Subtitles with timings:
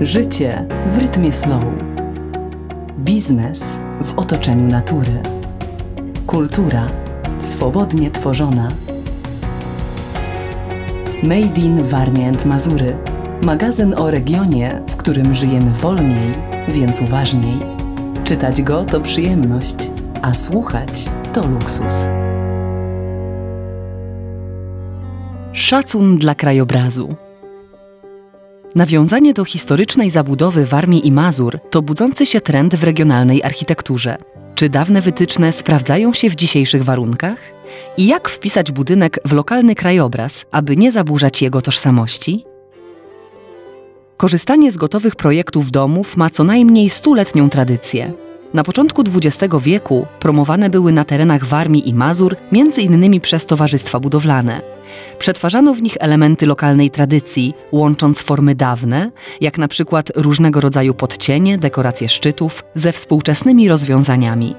[0.00, 1.62] Życie w rytmie slow.
[2.98, 5.12] Biznes w otoczeniu natury.
[6.26, 6.86] Kultura
[7.38, 8.68] swobodnie tworzona.
[11.22, 12.96] Made in Warmie and Mazury.
[13.44, 16.32] Magazyn o regionie, w którym żyjemy wolniej,
[16.68, 17.58] więc uważniej.
[18.24, 19.90] Czytać go to przyjemność,
[20.22, 22.08] a słuchać to luksus.
[25.52, 27.29] Szacun dla krajobrazu.
[28.74, 34.16] Nawiązanie do historycznej zabudowy Warmii i Mazur to budzący się trend w regionalnej architekturze.
[34.54, 37.38] Czy dawne wytyczne sprawdzają się w dzisiejszych warunkach?
[37.96, 42.44] I jak wpisać budynek w lokalny krajobraz, aby nie zaburzać jego tożsamości?
[44.16, 48.12] Korzystanie z gotowych projektów domów ma co najmniej stuletnią tradycję.
[48.54, 52.36] Na początku XX wieku promowane były na terenach Warmii i Mazur
[52.78, 54.79] innymi przez towarzystwa budowlane.
[55.18, 61.58] Przetwarzano w nich elementy lokalnej tradycji, łącząc formy dawne, jak na przykład różnego rodzaju podcienie,
[61.58, 64.54] dekoracje szczytów, ze współczesnymi rozwiązaniami.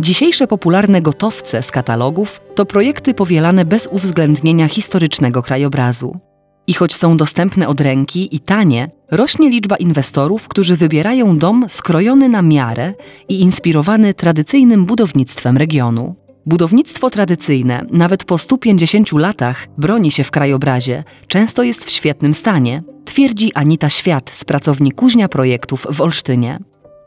[0.00, 6.20] Dzisiejsze popularne gotowce z katalogów to projekty powielane bez uwzględnienia historycznego krajobrazu.
[6.66, 12.28] I choć są dostępne od ręki i tanie, rośnie liczba inwestorów, którzy wybierają dom skrojony
[12.28, 12.94] na miarę
[13.28, 16.14] i inspirowany tradycyjnym budownictwem regionu.
[16.46, 22.82] Budownictwo tradycyjne, nawet po 150 latach, broni się w krajobrazie, często jest w świetnym stanie,
[23.04, 26.58] twierdzi Anita Świat z pracowni Kuźnia Projektów w Olsztynie.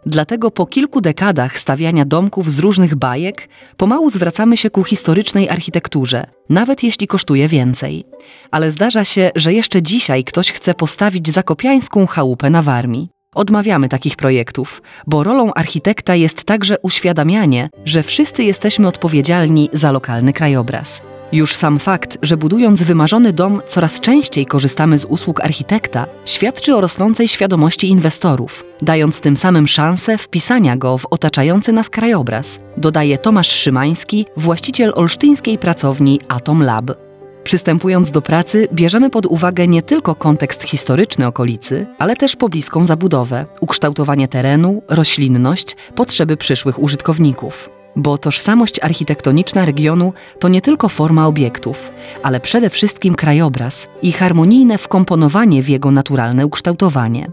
[0.05, 6.25] Dlatego po kilku dekadach stawiania domków z różnych bajek, pomału zwracamy się ku historycznej architekturze,
[6.49, 8.05] nawet jeśli kosztuje więcej.
[8.51, 13.16] Ale zdarza się, że jeszcze dzisiaj ktoś chce postawić zakopiańską chałupę na Warmii.
[13.37, 20.33] Odmawiamy takich projektów, bo rolą architekta jest także uświadamianie, że wszyscy jesteśmy odpowiedzialni za lokalny
[20.33, 21.01] krajobraz.
[21.31, 26.81] Już sam fakt, że budując wymarzony dom coraz częściej korzystamy z usług architekta, świadczy o
[26.81, 33.51] rosnącej świadomości inwestorów, dając tym samym szansę wpisania go w otaczający nas krajobraz, dodaje Tomasz
[33.51, 37.06] Szymański, właściciel olsztyńskiej pracowni Atom Lab.
[37.47, 43.45] Przystępując do pracy, bierzemy pod uwagę nie tylko kontekst historyczny okolicy, ale też pobliską zabudowę,
[43.59, 51.91] ukształtowanie terenu, roślinność, potrzeby przyszłych użytkowników bo tożsamość architektoniczna regionu to nie tylko forma obiektów,
[52.23, 57.27] ale przede wszystkim krajobraz i harmonijne wkomponowanie w jego naturalne ukształtowanie.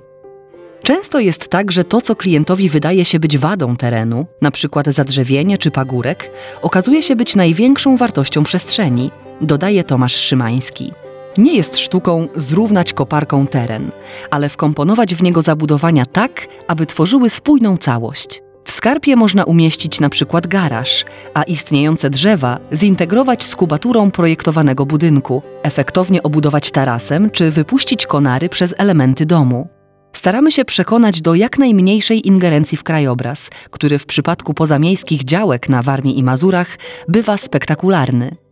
[0.82, 4.82] Często jest tak, że to, co klientowi wydaje się być wadą terenu, np.
[4.86, 6.30] zadrzewienie czy pagórek,
[6.62, 10.92] okazuje się być największą wartością przestrzeni, dodaje Tomasz Szymański.
[11.38, 13.90] Nie jest sztuką zrównać koparką teren,
[14.30, 18.42] ale wkomponować w niego zabudowania tak, aby tworzyły spójną całość.
[18.64, 25.42] W skarpie można umieścić na przykład garaż, a istniejące drzewa zintegrować z kubaturą projektowanego budynku,
[25.62, 29.68] efektownie obudować tarasem czy wypuścić konary przez elementy domu.
[30.12, 35.82] Staramy się przekonać do jak najmniejszej ingerencji w krajobraz, który w przypadku pozamiejskich działek na
[35.82, 36.78] Warmii i Mazurach
[37.08, 38.43] bywa spektakularny.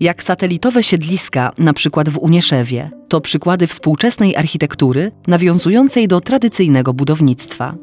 [0.00, 7.74] Jak satelitowe siedliska, na przykład w Unieszewie, to przykłady współczesnej architektury nawiązującej do tradycyjnego budownictwa.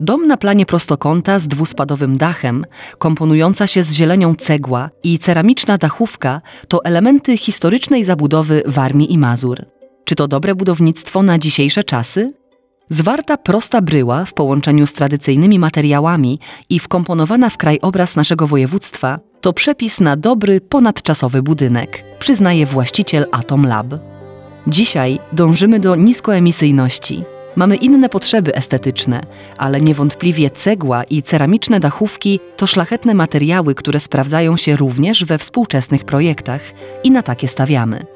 [0.00, 2.64] Dom na planie prostokąta z dwuspadowym dachem,
[2.98, 9.64] komponująca się z zielenią cegła i ceramiczna dachówka to elementy historycznej zabudowy Warmii i Mazur.
[10.04, 12.32] Czy to dobre budownictwo na dzisiejsze czasy?
[12.88, 19.52] Zwarta prosta bryła w połączeniu z tradycyjnymi materiałami i wkomponowana w krajobraz naszego województwa to
[19.52, 23.86] przepis na dobry, ponadczasowy budynek, przyznaje właściciel Atom Lab.
[24.66, 27.24] Dzisiaj dążymy do niskoemisyjności.
[27.56, 29.20] Mamy inne potrzeby estetyczne,
[29.58, 36.04] ale niewątpliwie cegła i ceramiczne dachówki to szlachetne materiały, które sprawdzają się również we współczesnych
[36.04, 36.60] projektach
[37.04, 38.06] i na takie stawiamy.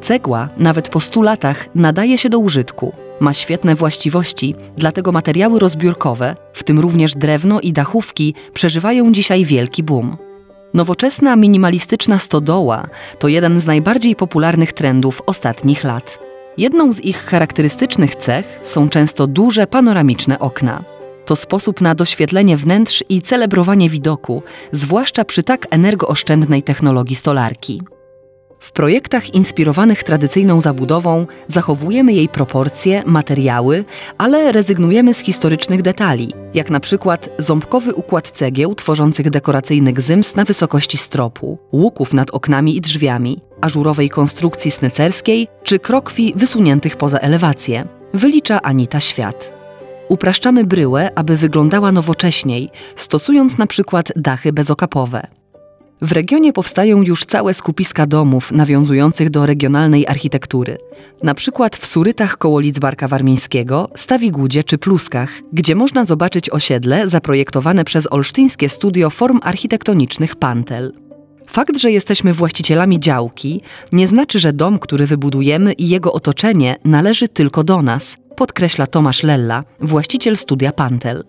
[0.00, 2.92] Cegła, nawet po 100 latach, nadaje się do użytku.
[3.20, 9.82] Ma świetne właściwości, dlatego materiały rozbiórkowe, w tym również drewno i dachówki, przeżywają dzisiaj wielki
[9.82, 10.27] boom.
[10.74, 16.18] Nowoczesna, minimalistyczna stodoła to jeden z najbardziej popularnych trendów ostatnich lat.
[16.58, 20.84] Jedną z ich charakterystycznych cech są często duże panoramiczne okna.
[21.24, 24.42] To sposób na doświetlenie wnętrz i celebrowanie widoku,
[24.72, 27.82] zwłaszcza przy tak energooszczędnej technologii stolarki.
[28.60, 33.84] W projektach inspirowanych tradycyjną zabudową zachowujemy jej proporcje, materiały,
[34.18, 40.44] ale rezygnujemy z historycznych detali, jak na przykład ząbkowy układ cegieł tworzących dekoracyjny gzyms na
[40.44, 47.84] wysokości stropu, łuków nad oknami i drzwiami, ażurowej konstrukcji snycerskiej czy krokwi wysuniętych poza elewację,
[48.14, 49.52] wylicza Anita Świat.
[50.08, 55.37] Upraszczamy bryłę, aby wyglądała nowocześniej, stosując na przykład dachy bezokapowe.
[56.00, 60.78] W regionie powstają już całe skupiska domów nawiązujących do regionalnej architektury.
[61.22, 67.84] Na przykład w Surytach koło Lidzbarka Warmińskiego, Stawigudzie czy Pluskach, gdzie można zobaczyć osiedle zaprojektowane
[67.84, 70.92] przez olsztyńskie studio form architektonicznych Pantel.
[71.46, 73.62] Fakt, że jesteśmy właścicielami działki,
[73.92, 79.22] nie znaczy, że dom, który wybudujemy i jego otoczenie należy tylko do nas, podkreśla Tomasz
[79.22, 81.24] Lella, właściciel studia Pantel.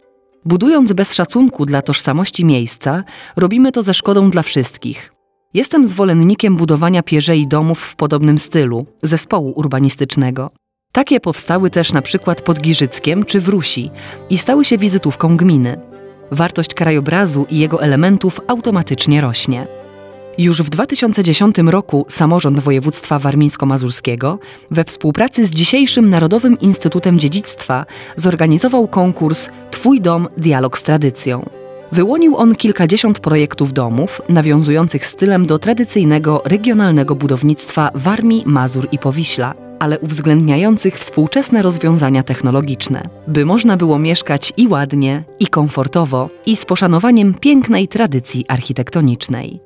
[0.45, 3.03] Budując bez szacunku dla tożsamości miejsca,
[3.36, 5.13] robimy to ze szkodą dla wszystkich.
[5.53, 10.51] Jestem zwolennikiem budowania pierzei domów w podobnym stylu, zespołu urbanistycznego.
[10.91, 13.91] Takie powstały też na przykład pod Giżyckiem czy w Rusi
[14.30, 15.80] i stały się wizytówką gminy.
[16.31, 19.68] Wartość krajobrazu i jego elementów automatycznie rośnie.
[20.38, 24.39] Już w 2010 roku samorząd województwa warmińsko-mazurskiego
[24.71, 31.49] we współpracy z dzisiejszym Narodowym Instytutem Dziedzictwa zorganizował konkurs Twój dom dialog z tradycją.
[31.91, 39.53] Wyłonił on kilkadziesiąt projektów domów nawiązujących stylem do tradycyjnego regionalnego budownictwa Warmii, Mazur i Powiśla,
[39.79, 46.65] ale uwzględniających współczesne rozwiązania technologiczne, by można było mieszkać i ładnie, i komfortowo, i z
[46.65, 49.59] poszanowaniem pięknej tradycji architektonicznej.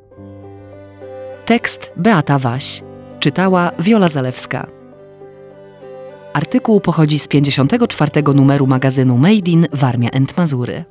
[1.45, 2.83] Tekst Beata Waś.
[3.19, 4.82] Czytała Wiola Zalewska.
[6.33, 10.85] Artykuł pochodzi z 54 numeru magazynu Made in Warmia and Mazury.